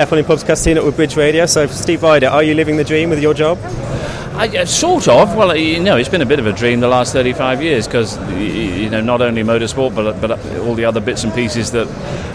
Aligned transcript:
F1 0.00 0.20
in 0.20 0.24
Pubs 0.24 0.42
Casino 0.42 0.82
with 0.82 0.96
Bridge 0.96 1.14
Radio. 1.14 1.44
So, 1.44 1.66
Steve 1.66 2.02
Rider, 2.02 2.28
are 2.28 2.42
you 2.42 2.54
living 2.54 2.78
the 2.78 2.84
dream 2.84 3.10
with 3.10 3.20
your 3.20 3.34
job? 3.34 3.58
I, 4.32 4.48
uh, 4.56 4.64
sort 4.64 5.06
of. 5.08 5.36
Well, 5.36 5.54
you 5.54 5.78
know, 5.78 5.98
it's 5.98 6.08
been 6.08 6.22
a 6.22 6.26
bit 6.26 6.38
of 6.38 6.46
a 6.46 6.54
dream 6.54 6.80
the 6.80 6.88
last 6.88 7.12
35 7.12 7.62
years 7.62 7.86
because, 7.86 8.16
you 8.32 8.88
know, 8.88 9.02
not 9.02 9.20
only 9.20 9.42
motorsport, 9.42 9.94
but, 9.94 10.18
but 10.18 10.30
all 10.60 10.74
the 10.74 10.86
other 10.86 11.02
bits 11.02 11.22
and 11.24 11.34
pieces 11.34 11.72
that 11.72 11.86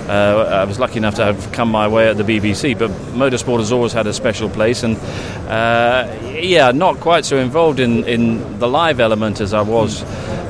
uh, 0.07 0.61
I 0.61 0.63
was 0.65 0.77
lucky 0.77 0.97
enough 0.97 1.15
to 1.15 1.25
have 1.25 1.51
come 1.53 1.71
my 1.71 1.87
way 1.87 2.07
at 2.07 2.17
the 2.17 2.23
BBC. 2.23 2.77
But 2.77 2.91
motorsport 3.17 3.57
has 3.57 3.71
always 3.71 3.93
had 3.93 4.05
a 4.05 4.13
special 4.13 4.47
place, 4.47 4.83
and 4.83 4.95
uh, 5.47 6.07
yeah, 6.35 6.69
not 6.69 6.99
quite 6.99 7.25
so 7.25 7.37
involved 7.37 7.79
in, 7.79 8.03
in 8.03 8.59
the 8.59 8.67
live 8.67 8.99
element 8.99 9.41
as 9.41 9.55
I 9.55 9.61
was. 9.63 10.03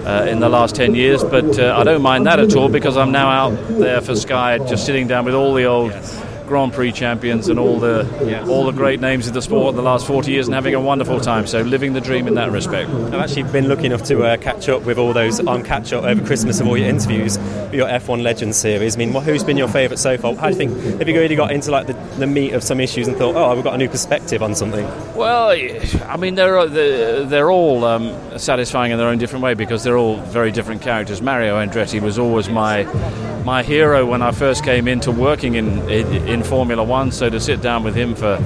Uh, 0.05 0.27
in 0.29 0.39
the 0.39 0.47
last 0.47 0.75
10 0.75 0.93
years, 0.93 1.23
but 1.23 1.57
uh, 1.57 1.75
I 1.75 1.83
don't 1.83 2.03
mind 2.03 2.27
that 2.27 2.39
at 2.39 2.55
all 2.55 2.69
because 2.69 2.95
I'm 2.95 3.11
now 3.11 3.27
out 3.27 3.57
there 3.69 4.01
for 4.01 4.15
Sky, 4.15 4.59
just 4.59 4.85
sitting 4.85 5.07
down 5.07 5.25
with 5.25 5.33
all 5.33 5.55
the 5.55 5.63
old 5.63 5.93
yes 5.93 6.24
Grand 6.47 6.73
Prix 6.73 6.91
champions 6.91 7.49
and 7.49 7.59
all 7.59 7.79
the 7.79 8.07
yes. 8.25 8.47
all 8.47 8.65
the 8.65 8.71
great 8.71 8.99
names 8.99 9.27
of 9.27 9.33
the 9.33 9.41
sport 9.41 9.71
in 9.71 9.75
the 9.75 9.81
last 9.81 10.05
40 10.07 10.31
years 10.31 10.47
and 10.47 10.53
having 10.53 10.75
a 10.75 10.79
wonderful 10.79 11.19
time. 11.19 11.47
So 11.47 11.61
living 11.61 11.93
the 11.93 12.01
dream 12.01 12.27
in 12.27 12.35
that 12.35 12.51
respect. 12.51 12.89
I've 12.89 13.13
actually 13.15 13.43
been 13.43 13.67
lucky 13.67 13.85
enough 13.85 14.03
to 14.05 14.23
uh, 14.23 14.37
catch 14.37 14.69
up 14.69 14.83
with 14.83 14.97
all 14.97 15.13
those 15.13 15.39
on 15.39 15.63
catch 15.63 15.93
up 15.93 16.03
over 16.03 16.23
Christmas 16.25 16.59
of 16.59 16.67
all 16.67 16.77
your 16.77 16.87
interviews, 16.87 17.37
your 17.73 17.87
F1 17.87 18.21
Legends 18.21 18.57
series. 18.57 18.95
I 18.95 18.99
mean, 18.99 19.13
who's 19.13 19.43
been 19.43 19.57
your 19.57 19.67
favourite 19.67 19.99
so 19.99 20.17
far? 20.17 20.35
How 20.35 20.49
do 20.49 20.51
you 20.51 20.57
think? 20.57 20.99
Have 20.99 21.07
you 21.07 21.19
really 21.19 21.35
got 21.35 21.51
into 21.51 21.71
like 21.71 21.87
the, 21.87 21.93
the 22.17 22.27
meat 22.27 22.53
of 22.53 22.63
some 22.63 22.79
issues 22.79 23.07
and 23.07 23.17
thought, 23.17 23.35
oh, 23.35 23.53
we've 23.55 23.63
got 23.63 23.73
a 23.73 23.77
new 23.77 23.89
perspective 23.89 24.43
on 24.43 24.55
something? 24.55 24.85
Well, 25.15 25.49
I 25.49 26.17
mean, 26.17 26.35
they're 26.35 27.25
they're 27.25 27.51
all 27.51 27.83
um, 27.83 28.37
satisfying 28.37 28.91
in 28.91 28.97
their 28.97 29.07
own 29.07 29.17
different 29.17 29.43
way 29.43 29.53
because 29.53 29.83
they're 29.83 29.97
all 29.97 30.17
very 30.17 30.51
different 30.51 30.81
characters. 30.81 31.21
Mario 31.21 31.55
Andretti 31.55 32.01
was 32.01 32.19
always 32.19 32.49
my 32.49 32.83
my 33.45 33.61
hero 33.61 34.07
when 34.07 34.23
I 34.23 34.31
first 34.31 34.63
came 34.63 34.87
into 34.87 35.11
working 35.11 35.53
in, 35.53 35.87
in, 35.87 36.27
in 36.27 36.43
Formula 36.43 36.83
One. 36.83 37.11
So 37.11 37.29
to 37.29 37.39
sit 37.39 37.61
down 37.61 37.83
with 37.83 37.95
him 37.95 38.15
for 38.15 38.37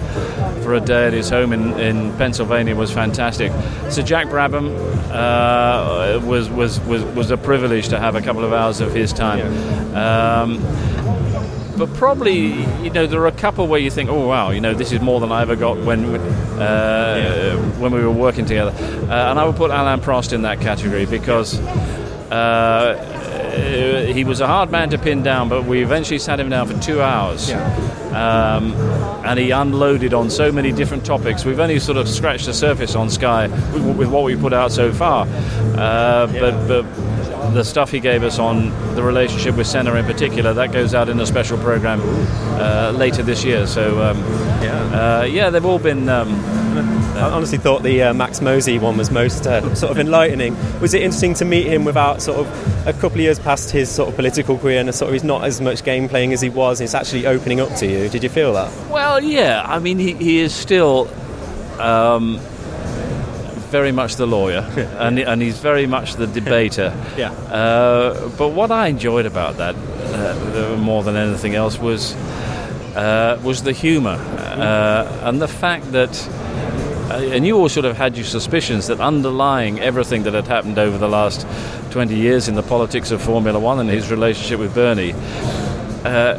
for 0.61 0.75
a 0.75 0.81
day 0.81 1.07
at 1.07 1.13
his 1.13 1.29
home 1.29 1.53
in, 1.53 1.79
in 1.79 2.15
Pennsylvania 2.17 2.75
was 2.75 2.91
fantastic. 2.91 3.51
So 3.89 4.01
Jack 4.03 4.27
Brabham 4.27 4.75
uh, 5.09 6.19
was, 6.27 6.49
was 6.49 6.81
was 6.81 7.01
was 7.15 7.31
a 7.31 7.37
privilege 7.37 7.87
to 7.89 7.97
have 7.97 8.15
a 8.15 8.21
couple 8.21 8.43
of 8.43 8.51
hours 8.51 8.81
of 8.81 8.93
his 8.93 9.13
time. 9.13 9.47
Um, 9.95 10.61
but 11.77 11.93
probably, 11.93 12.47
you 12.83 12.89
know, 12.89 13.07
there 13.07 13.21
are 13.21 13.27
a 13.27 13.31
couple 13.31 13.65
where 13.67 13.79
you 13.79 13.89
think, 13.89 14.09
oh 14.09 14.27
wow, 14.27 14.49
you 14.49 14.59
know, 14.59 14.73
this 14.73 14.91
is 14.91 14.99
more 14.99 15.21
than 15.21 15.31
I 15.31 15.43
ever 15.43 15.55
got 15.55 15.77
when 15.77 16.03
uh, 16.03 16.59
yeah. 16.59 17.79
when 17.79 17.93
we 17.93 18.03
were 18.03 18.11
working 18.11 18.45
together. 18.45 18.71
Uh, 19.09 19.31
and 19.31 19.39
I 19.39 19.45
would 19.45 19.55
put 19.55 19.71
Alain 19.71 20.01
Prost 20.01 20.33
in 20.33 20.41
that 20.41 20.59
category 20.59 21.05
because. 21.05 21.57
Uh, 22.29 23.15
he 24.13 24.23
was 24.23 24.41
a 24.41 24.47
hard 24.47 24.71
man 24.71 24.89
to 24.89 24.97
pin 24.97 25.23
down, 25.23 25.49
but 25.49 25.65
we 25.65 25.83
eventually 25.83 26.19
sat 26.19 26.39
him 26.39 26.49
down 26.49 26.67
for 26.67 26.79
two 26.81 27.01
hours. 27.01 27.49
Yeah. 27.49 27.65
Um, 28.09 28.73
and 29.25 29.39
he 29.39 29.51
unloaded 29.51 30.13
on 30.13 30.29
so 30.29 30.51
many 30.51 30.71
different 30.71 31.05
topics. 31.05 31.45
We've 31.45 31.59
only 31.59 31.79
sort 31.79 31.97
of 31.97 32.09
scratched 32.09 32.45
the 32.47 32.53
surface 32.53 32.95
on 32.95 33.09
Sky 33.09 33.47
with, 33.47 33.97
with 33.97 34.09
what 34.09 34.23
we 34.23 34.35
put 34.35 34.53
out 34.53 34.71
so 34.71 34.91
far. 34.91 35.27
Uh, 35.27 36.27
yeah. 36.31 36.39
But, 36.39 36.67
but 36.67 37.08
the 37.53 37.63
stuff 37.63 37.91
he 37.91 37.99
gave 37.99 38.23
us 38.23 38.39
on 38.39 38.69
the 38.95 39.03
relationship 39.03 39.55
with 39.55 39.67
Senna 39.67 39.93
in 39.95 40.05
particular, 40.05 40.53
that 40.53 40.71
goes 40.71 40.93
out 40.93 41.09
in 41.09 41.19
a 41.19 41.25
special 41.25 41.57
program 41.57 42.01
uh, 42.59 42.91
later 42.95 43.23
this 43.23 43.43
year. 43.43 43.67
So, 43.67 44.01
um, 44.01 44.17
yeah. 44.61 45.19
Uh, 45.21 45.23
yeah, 45.25 45.49
they've 45.49 45.65
all 45.65 45.79
been. 45.79 46.09
Um, 46.09 46.33
I 47.19 47.31
honestly 47.31 47.57
thought 47.57 47.83
the 47.83 48.03
uh, 48.03 48.13
Max 48.13 48.39
Mosley 48.39 48.79
one 48.79 48.95
was 48.95 49.11
most 49.11 49.45
uh, 49.45 49.75
sort 49.75 49.91
of 49.91 49.99
enlightening. 49.99 50.55
Was 50.79 50.93
it 50.93 51.01
interesting 51.01 51.33
to 51.35 51.45
meet 51.45 51.67
him 51.67 51.83
without 51.83 52.21
sort 52.21 52.39
of 52.39 52.87
a 52.87 52.93
couple 52.93 53.15
of 53.15 53.19
years 53.19 53.39
past 53.39 53.71
his 53.71 53.89
sort 53.89 54.07
of 54.07 54.15
political 54.15 54.57
career 54.57 54.79
and 54.79 54.93
sort 54.95 55.09
of 55.09 55.13
he's 55.13 55.23
not 55.23 55.43
as 55.43 55.59
much 55.59 55.83
game 55.83 56.07
playing 56.07 56.31
as 56.31 56.39
he 56.39 56.49
was? 56.49 56.79
It's 56.79 56.95
actually 56.95 57.25
opening 57.25 57.59
up 57.59 57.75
to 57.77 57.87
you. 57.87 58.07
Did 58.07 58.23
you 58.23 58.29
feel 58.29 58.53
that? 58.53 58.71
Well, 58.89 59.21
yeah. 59.21 59.63
I 59.65 59.79
mean, 59.79 59.99
he, 59.99 60.13
he 60.13 60.39
is 60.39 60.53
still. 60.53 61.09
Um, 61.81 62.39
very 63.69 63.91
much 63.91 64.15
the 64.15 64.25
lawyer, 64.25 64.59
and, 64.99 65.19
and 65.19 65.41
he's 65.41 65.59
very 65.59 65.85
much 65.85 66.15
the 66.15 66.27
debater. 66.27 66.93
yeah. 67.17 67.31
Uh, 67.31 68.29
but 68.37 68.49
what 68.49 68.71
I 68.71 68.87
enjoyed 68.87 69.25
about 69.25 69.57
that 69.57 69.75
uh, 69.75 70.75
more 70.77 71.03
than 71.03 71.15
anything 71.15 71.55
else 71.55 71.79
was 71.79 72.15
uh, 72.95 73.39
was 73.43 73.63
the 73.63 73.71
humour 73.71 74.17
uh, 74.19 75.21
and 75.23 75.41
the 75.41 75.47
fact 75.47 75.91
that. 75.91 76.29
Uh, 77.09 77.13
and 77.33 77.43
you 77.43 77.57
all 77.57 77.67
sort 77.67 77.87
of 77.87 77.97
had 77.97 78.15
your 78.15 78.25
suspicions 78.25 78.85
that 78.85 78.99
underlying 78.99 79.79
everything 79.79 80.21
that 80.21 80.35
had 80.35 80.45
happened 80.45 80.77
over 80.77 80.95
the 80.99 81.07
last 81.09 81.47
20 81.89 82.15
years 82.15 82.47
in 82.47 82.53
the 82.53 82.61
politics 82.61 83.09
of 83.09 83.19
Formula 83.19 83.59
One 83.59 83.79
and 83.79 83.89
his 83.89 84.11
relationship 84.11 84.59
with 84.59 84.75
Bernie, 84.75 85.13
uh, 86.05 86.37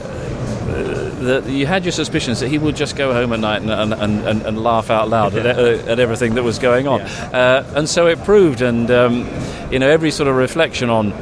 that 0.70 1.46
you 1.46 1.66
had 1.66 1.84
your 1.84 1.92
suspicions 1.92 2.40
that 2.40 2.48
he 2.48 2.58
would 2.58 2.76
just 2.76 2.96
go 2.96 3.12
home 3.12 3.32
at 3.32 3.40
night 3.40 3.62
and, 3.62 3.92
and, 3.92 4.20
and, 4.26 4.42
and 4.42 4.62
laugh 4.62 4.90
out 4.90 5.08
loud 5.08 5.34
at, 5.34 5.46
at, 5.46 5.98
everything 5.98 6.34
that 6.34 6.42
was 6.42 6.58
going 6.58 6.88
on. 6.88 7.00
Yeah. 7.00 7.06
Uh, 7.32 7.72
and 7.76 7.88
so 7.88 8.06
it 8.06 8.22
proved, 8.24 8.62
and 8.62 8.90
um, 8.90 9.28
you 9.70 9.78
know, 9.78 9.88
every 9.88 10.10
sort 10.10 10.28
of 10.28 10.36
reflection 10.36 10.90
on 10.90 11.12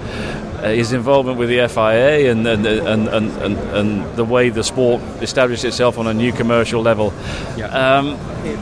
his 0.63 0.93
involvement 0.93 1.39
with 1.39 1.49
the 1.49 1.69
FIA 1.69 2.31
and 2.31 2.47
and, 2.47 2.67
and, 2.67 3.09
and, 3.09 3.59
and, 3.59 4.17
the 4.17 4.25
way 4.25 4.49
the 4.49 4.65
sport 4.65 5.01
established 5.23 5.65
itself 5.65 5.99
on 5.99 6.07
a 6.07 6.15
new 6.15 6.33
commercial 6.33 6.83
level, 6.83 7.13
yeah. 7.57 7.67
um, 7.67 8.19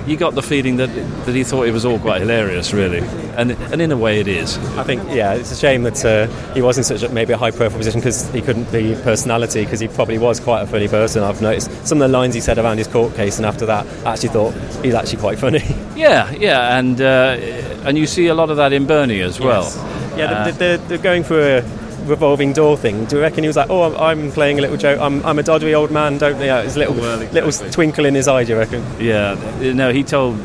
you 0.06 0.16
got 0.16 0.34
the 0.34 0.42
feeling 0.42 0.76
that 0.76 0.88
that 1.24 1.34
he 1.34 1.44
thought 1.44 1.66
it 1.66 1.72
was 1.72 1.84
all 1.84 1.98
quite 1.98 2.20
hilarious, 2.20 2.72
really, 2.72 3.00
and 3.36 3.52
and 3.52 3.80
in 3.80 3.90
a 3.92 3.96
way 3.96 4.20
it 4.20 4.28
is. 4.28 4.58
I 4.76 4.82
think 4.82 5.02
yeah, 5.10 5.34
it's 5.34 5.52
a 5.52 5.56
shame 5.56 5.82
that 5.84 6.04
uh, 6.04 6.26
he 6.52 6.62
was 6.62 6.78
in 6.78 6.84
such 6.84 7.02
a, 7.02 7.08
maybe 7.08 7.32
a 7.32 7.38
high 7.38 7.50
profile 7.50 7.78
position 7.78 8.00
because 8.00 8.28
he 8.30 8.42
couldn't 8.42 8.70
be 8.70 8.94
personality 9.02 9.64
because 9.64 9.80
he 9.80 9.88
probably 9.88 10.18
was 10.18 10.40
quite 10.40 10.62
a 10.62 10.66
funny 10.66 10.88
person. 10.88 11.22
I've 11.22 11.40
noticed 11.40 11.70
some 11.86 12.00
of 12.02 12.10
the 12.10 12.16
lines 12.16 12.34
he 12.34 12.40
said 12.40 12.58
around 12.58 12.78
his 12.78 12.88
court 12.88 13.14
case, 13.14 13.38
and 13.38 13.46
after 13.46 13.66
that, 13.66 13.86
I 14.06 14.12
actually 14.12 14.30
thought 14.30 14.54
he's 14.84 14.94
actually 14.94 15.20
quite 15.20 15.38
funny. 15.38 15.64
Yeah, 15.96 16.30
yeah, 16.32 16.78
and 16.78 17.00
uh, 17.00 17.38
and 17.86 17.96
you 17.96 18.06
see 18.06 18.26
a 18.26 18.34
lot 18.34 18.50
of 18.50 18.58
that 18.58 18.74
in 18.74 18.86
Bernie 18.86 19.22
as 19.22 19.40
well. 19.40 19.62
Yes. 19.62 20.06
Yeah, 20.16 20.50
they're, 20.50 20.78
they're, 20.78 20.99
going 20.99 21.25
for 21.25 21.41
a 21.41 21.62
revolving 22.06 22.53
door 22.53 22.77
thing. 22.77 23.04
Do 23.04 23.16
you 23.16 23.22
reckon 23.22 23.44
he 23.44 23.49
was 23.49 23.56
like, 23.56 23.71
oh, 23.71 23.94
I'm 23.97 24.31
playing 24.32 24.59
a 24.59 24.62
little 24.62 24.77
joke. 24.77 25.00
I'm, 25.00 25.25
I'm 25.25 25.38
a 25.38 25.43
doddery 25.43 25.75
old 25.75 25.91
man, 25.91 26.19
don't 26.19 26.38
they? 26.38 26.47
Yeah, 26.47 26.62
his 26.62 26.77
little 26.77 26.94
well, 26.94 27.21
exactly. 27.21 27.41
little 27.41 27.71
twinkle 27.71 28.06
in 28.06 28.15
his 28.15 28.28
eye. 28.28 28.44
Do 28.44 28.53
you 28.53 28.59
reckon? 28.59 28.84
Yeah. 29.00 29.37
No, 29.60 29.93
he 29.93 30.03
told. 30.03 30.41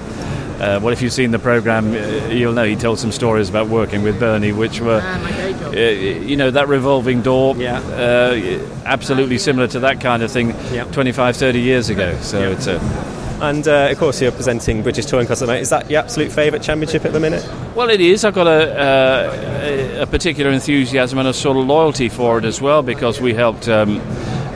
Uh, 0.62 0.80
well, 0.80 0.90
if 0.90 1.02
you've 1.02 1.12
seen 1.12 1.32
the 1.32 1.40
program, 1.40 1.92
uh, 1.92 2.28
you'll 2.28 2.54
know 2.54 2.64
he 2.64 2.76
told 2.76 3.00
some 3.00 3.12
stories 3.12 3.50
about 3.50 3.68
working 3.68 4.04
with 4.04 4.20
Bernie, 4.20 4.52
which 4.52 4.80
were, 4.80 5.00
ah, 5.02 5.70
uh, 5.70 5.72
you 5.76 6.38
know, 6.38 6.52
that 6.52 6.68
revolving 6.68 7.24
door, 7.24 7.56
yeah. 7.58 7.80
Uh, 7.80 8.60
absolutely 8.86 9.40
similar 9.40 9.68
to 9.70 9.80
that 9.80 10.00
kind 10.02 10.22
of 10.22 10.30
thing, 10.30 10.50
yep. 10.72 10.92
25, 10.92 11.36
30 11.36 11.60
years 11.60 11.90
ago. 11.90 12.16
So 12.22 12.42
yep. 12.42 12.58
it's 12.60 12.68
a 12.68 12.78
and 13.42 13.68
uh, 13.68 13.90
of 13.92 13.98
course, 13.98 14.22
you're 14.22 14.32
presenting 14.32 14.84
British 14.84 15.06
Touring 15.06 15.28
Car 15.28 15.36
Is 15.56 15.70
that 15.70 15.90
your 15.90 16.02
absolute 16.02 16.32
favourite 16.32 16.64
championship 16.64 17.06
at 17.06 17.14
the 17.14 17.20
minute? 17.20 17.46
Well, 17.76 17.90
it 17.90 18.00
is. 18.00 18.24
I've 18.24 18.36
got 18.36 18.48
a, 18.48 20.00
uh, 20.00 20.04
a 20.04 20.08
particular 20.08 20.52
enthusiasm 20.52 21.20
and 21.20 21.28
a 21.28 21.34
sort 21.34 21.58
of 21.58 21.66
loyalty 21.66 22.10
for 22.10 22.38
it 22.38 22.46
as 22.46 22.62
well 22.62 22.82
because 22.82 23.20
we 23.20 23.34
helped. 23.34 23.68
Um, 23.68 24.02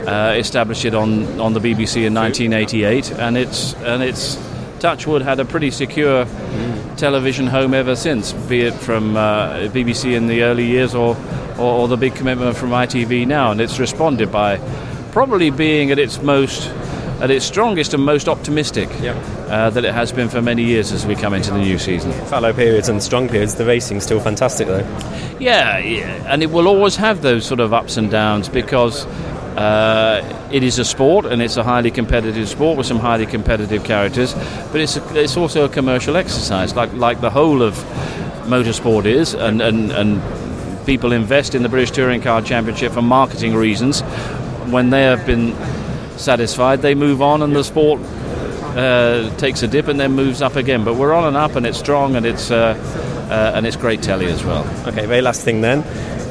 uh, 0.06 0.36
establish 0.36 0.84
it 0.84 0.94
on, 0.94 1.40
on 1.40 1.52
the 1.52 1.58
BBC 1.58 2.06
in 2.06 2.14
1988, 2.14 3.10
and 3.18 3.36
it's 3.36 3.74
and 3.74 4.04
it's 4.04 4.36
Touchwood 4.78 5.22
had 5.22 5.40
a 5.40 5.44
pretty 5.44 5.70
secure 5.70 6.24
mm. 6.26 6.96
television 6.96 7.46
home 7.46 7.74
ever 7.74 7.96
since, 7.96 8.32
be 8.32 8.60
it 8.60 8.74
from 8.74 9.16
uh, 9.16 9.54
BBC 9.68 10.14
in 10.14 10.26
the 10.26 10.42
early 10.42 10.64
years 10.64 10.94
or, 10.94 11.16
or, 11.58 11.80
or 11.80 11.88
the 11.88 11.96
big 11.96 12.14
commitment 12.14 12.56
from 12.56 12.70
ITV 12.70 13.26
now, 13.26 13.50
and 13.50 13.60
it's 13.60 13.78
responded 13.78 14.30
by 14.30 14.58
probably 15.12 15.50
being 15.50 15.90
at 15.90 15.98
its 15.98 16.20
most 16.20 16.70
at 17.20 17.30
its 17.30 17.44
strongest 17.44 17.94
and 17.94 18.04
most 18.04 18.28
optimistic 18.28 18.88
yep. 19.00 19.16
uh, 19.48 19.70
that 19.70 19.84
it 19.84 19.94
has 19.94 20.12
been 20.12 20.28
for 20.28 20.42
many 20.42 20.62
years 20.62 20.92
as 20.92 21.06
we 21.06 21.14
come 21.14 21.32
into 21.32 21.50
the 21.50 21.58
new 21.58 21.78
season. 21.78 22.12
Fallow 22.26 22.52
periods 22.52 22.88
and 22.88 23.02
strong 23.02 23.28
periods, 23.28 23.54
the 23.54 23.64
racing's 23.64 24.02
still 24.02 24.20
fantastic 24.20 24.66
though. 24.66 24.86
Yeah, 25.38 25.78
yeah, 25.78 26.32
and 26.32 26.42
it 26.42 26.50
will 26.50 26.68
always 26.68 26.96
have 26.96 27.22
those 27.22 27.46
sort 27.46 27.60
of 27.60 27.72
ups 27.72 27.96
and 27.96 28.10
downs 28.10 28.48
because 28.48 29.06
uh, 29.56 30.48
it 30.52 30.62
is 30.62 30.78
a 30.78 30.84
sport 30.84 31.24
and 31.24 31.40
it's 31.40 31.56
a 31.56 31.64
highly 31.64 31.90
competitive 31.90 32.48
sport 32.48 32.76
with 32.76 32.86
some 32.86 32.98
highly 32.98 33.26
competitive 33.26 33.82
characters, 33.84 34.34
but 34.70 34.80
it's, 34.80 34.96
a, 34.96 35.22
it's 35.22 35.36
also 35.36 35.64
a 35.64 35.68
commercial 35.68 36.16
exercise, 36.16 36.74
like, 36.76 36.92
like 36.92 37.20
the 37.22 37.30
whole 37.30 37.62
of 37.62 37.74
motorsport 38.44 39.06
is, 39.06 39.34
and, 39.34 39.62
and, 39.62 39.90
and 39.92 40.86
people 40.86 41.12
invest 41.12 41.54
in 41.54 41.62
the 41.62 41.68
British 41.68 41.90
Touring 41.90 42.20
Car 42.20 42.42
Championship 42.42 42.92
for 42.92 43.02
marketing 43.02 43.54
reasons 43.54 44.02
when 44.70 44.90
they 44.90 45.02
have 45.02 45.24
been 45.24 45.54
satisfied, 46.16 46.82
they 46.82 46.94
move 46.94 47.22
on 47.22 47.42
and 47.42 47.54
the 47.54 47.64
sport 47.64 48.00
uh, 48.76 49.34
takes 49.36 49.62
a 49.62 49.68
dip 49.68 49.88
and 49.88 49.98
then 49.98 50.12
moves 50.12 50.42
up 50.42 50.56
again. 50.56 50.84
But 50.84 50.94
we're 50.94 51.14
on 51.14 51.24
and 51.24 51.36
up, 51.36 51.56
and 51.56 51.66
it's 51.66 51.78
strong, 51.78 52.14
and 52.14 52.26
it's 52.26 52.50
uh, 52.50 52.74
uh, 53.30 53.52
and 53.54 53.66
it's 53.66 53.76
great 53.76 54.02
telly 54.02 54.26
as 54.26 54.44
well. 54.44 54.66
Okay, 54.86 55.06
very 55.06 55.22
last 55.22 55.42
thing 55.42 55.62
then. 55.62 55.82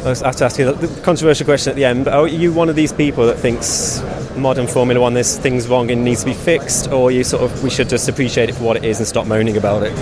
I 0.06 0.10
have 0.10 0.36
to 0.36 0.46
ask 0.46 0.60
you 0.60 0.72
the 0.72 1.02
controversial 1.02 1.46
question 1.46 1.72
at 1.72 1.76
the 1.76 1.86
end. 1.86 2.06
But 2.06 2.14
are 2.14 2.28
you 2.28 2.54
one 2.54 2.70
of 2.70 2.76
these 2.76 2.94
people 2.94 3.26
that 3.26 3.40
thinks 3.40 4.00
modern 4.38 4.68
Formula 4.68 5.00
One, 5.00 5.14
there's 5.14 5.38
things 5.38 5.68
wrong 5.68 5.90
and 5.92 6.04
needs 6.04 6.22
to 6.22 6.26
be 6.28 6.34
fixed, 6.34 6.92
or 6.92 7.12
you 7.12 7.24
sort 7.24 7.44
of 7.44 7.64
we 7.64 7.70
should 7.70 7.90
just 7.90 8.08
appreciate 8.10 8.50
it 8.50 8.54
for 8.54 8.64
what 8.64 8.78
it 8.78 8.86
is 8.86 9.00
and 9.00 9.08
stop 9.08 9.28
moaning 9.28 9.58
about 9.58 9.84
it? 9.84 9.94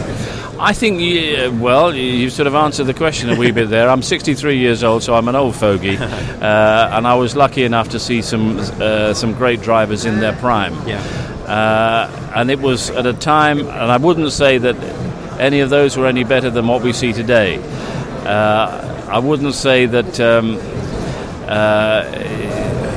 I 0.59 0.73
think, 0.73 1.01
yeah, 1.01 1.47
well, 1.47 1.93
you 1.93 2.29
sort 2.29 2.47
of 2.47 2.55
answered 2.55 2.85
the 2.85 2.93
question 2.93 3.29
a 3.29 3.35
wee 3.35 3.51
bit 3.51 3.69
there. 3.69 3.89
I'm 3.89 4.01
63 4.01 4.57
years 4.57 4.83
old, 4.83 5.03
so 5.03 5.13
I'm 5.15 5.27
an 5.27 5.35
old 5.35 5.55
fogey, 5.55 5.97
uh, 5.97 6.97
and 6.97 7.07
I 7.07 7.15
was 7.15 7.35
lucky 7.35 7.63
enough 7.63 7.89
to 7.89 7.99
see 7.99 8.21
some 8.21 8.59
uh, 8.59 9.13
some 9.13 9.33
great 9.33 9.61
drivers 9.61 10.05
in 10.05 10.19
their 10.19 10.33
prime. 10.33 10.73
Yeah. 10.87 10.99
Uh, 11.47 12.31
and 12.35 12.49
it 12.49 12.59
was 12.59 12.89
at 12.91 13.05
a 13.05 13.13
time, 13.13 13.59
and 13.59 13.69
I 13.91 13.97
wouldn't 13.97 14.31
say 14.31 14.57
that 14.57 14.75
any 15.39 15.59
of 15.59 15.69
those 15.69 15.97
were 15.97 16.07
any 16.07 16.23
better 16.23 16.49
than 16.49 16.67
what 16.67 16.81
we 16.81 16.93
see 16.93 17.13
today. 17.13 17.57
Uh, 18.25 19.07
I 19.09 19.19
wouldn't 19.19 19.53
say 19.53 19.85
that. 19.85 20.19
Um, 20.19 20.59
uh, 21.45 22.92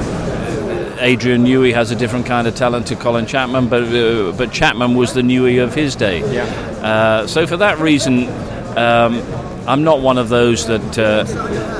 Adrian 0.99 1.45
Newey 1.45 1.73
has 1.75 1.91
a 1.91 1.97
different 1.97 2.27
kind 2.27 2.47
of 2.47 2.55
talent 2.55 2.87
to 2.89 2.97
Colin 2.97 3.27
Chapman, 3.27 3.69
but 3.69 3.83
uh, 3.85 4.33
but 4.33 4.53
Chapman 4.53 4.95
was 4.95 5.13
the 5.15 5.23
Newey 5.23 5.63
of 5.63 5.75
his 5.75 5.97
day. 5.97 6.21
Yeah. 6.33 6.45
Uh, 6.83 7.27
so 7.27 7.47
for 7.47 7.57
that 7.59 7.79
reason, 7.79 8.29
um, 8.77 9.23
I'm 9.67 9.83
not 9.85 10.01
one 10.01 10.19
of 10.19 10.29
those 10.29 10.67
that 10.67 10.99
uh, 10.99 11.03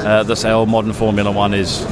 uh, 0.07 0.23
that 0.25 0.37
say, 0.37 0.51
"Oh, 0.51 0.67
modern 0.67 0.93
Formula 0.93 1.31
One 1.31 1.55
is 1.55 1.85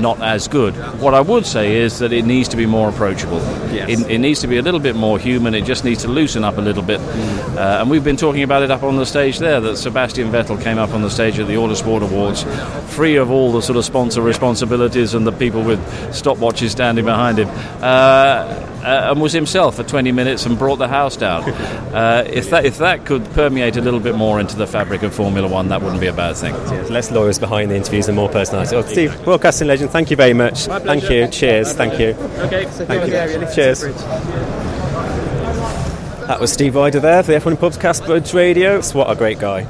not 0.00 0.20
as 0.22 0.48
good." 0.48 0.74
What 1.00 1.14
I 1.14 1.20
would 1.20 1.46
say 1.46 1.76
is 1.76 1.98
that 1.98 2.12
it 2.12 2.24
needs 2.24 2.48
to 2.48 2.56
be 2.56 2.66
more 2.66 2.88
approachable. 2.88 3.38
Yes. 3.72 3.88
It, 3.88 4.10
it 4.10 4.18
needs 4.18 4.40
to 4.40 4.46
be 4.46 4.56
a 4.58 4.62
little 4.62 4.80
bit 4.80 4.96
more 4.96 5.18
human. 5.18 5.54
It 5.54 5.64
just 5.64 5.84
needs 5.84 6.02
to 6.02 6.08
loosen 6.08 6.44
up 6.44 6.58
a 6.58 6.60
little 6.60 6.82
bit. 6.82 7.00
Uh, 7.00 7.78
and 7.80 7.90
we've 7.90 8.04
been 8.04 8.16
talking 8.16 8.42
about 8.42 8.62
it 8.62 8.70
up 8.70 8.82
on 8.82 8.96
the 8.96 9.06
stage 9.06 9.38
there. 9.38 9.60
That 9.60 9.76
Sebastian 9.76 10.30
Vettel 10.30 10.62
came 10.62 10.78
up 10.78 10.94
on 10.94 11.02
the 11.02 11.10
stage 11.10 11.38
at 11.38 11.46
the 11.46 11.54
Autosport 11.54 12.02
Awards, 12.02 12.44
free 12.94 13.16
of 13.16 13.30
all 13.30 13.52
the 13.52 13.62
sort 13.62 13.76
of 13.76 13.84
sponsor 13.84 14.22
responsibilities 14.22 15.14
and 15.14 15.26
the 15.26 15.32
people 15.32 15.62
with 15.62 15.80
stopwatches 16.12 16.70
standing 16.70 17.04
behind 17.04 17.38
him. 17.38 17.48
Uh, 17.82 18.77
uh, 18.82 19.10
and 19.10 19.20
was 19.20 19.32
himself 19.32 19.76
for 19.76 19.82
20 19.82 20.12
minutes 20.12 20.46
and 20.46 20.58
brought 20.58 20.76
the 20.76 20.88
house 20.88 21.16
down. 21.16 21.44
Uh, 21.88 22.22
if 22.26 22.50
that 22.50 22.66
if 22.66 22.78
that 22.78 23.06
could 23.06 23.24
permeate 23.32 23.76
a 23.76 23.80
little 23.80 23.98
bit 23.98 24.14
more 24.14 24.38
into 24.38 24.54
the 24.56 24.66
fabric 24.66 25.02
of 25.02 25.12
Formula 25.12 25.48
One, 25.48 25.68
that 25.70 25.80
wouldn't 25.80 26.00
be 26.02 26.06
a 26.06 26.12
bad 26.12 26.36
thing. 26.36 26.52
Yes, 26.54 26.90
less 26.90 27.10
lawyers 27.10 27.38
behind 27.38 27.70
the 27.70 27.76
interviews 27.76 28.08
and 28.08 28.16
more 28.16 28.28
personality. 28.28 28.76
Oh, 28.76 28.82
Steve, 28.82 29.24
broadcasting 29.24 29.68
legend, 29.68 29.90
thank 29.90 30.10
you 30.10 30.16
very 30.16 30.34
much. 30.34 30.66
Thank 30.66 31.08
you. 31.08 31.26
Cheers. 31.28 31.72
Thank 31.72 31.98
you. 31.98 32.08
Okay, 32.44 32.66
Thank 32.66 33.06
you. 33.10 33.54
Cheers. 33.54 33.80
That 36.28 36.38
was 36.40 36.52
Steve 36.52 36.74
Rider 36.74 37.00
there 37.00 37.22
for 37.22 37.32
the 37.32 37.38
F1 37.40 37.54
Podcast 37.56 38.04
Bridge 38.04 38.34
Radio. 38.34 38.82
What 38.82 39.10
a 39.10 39.14
great 39.16 39.38
guy. 39.38 39.66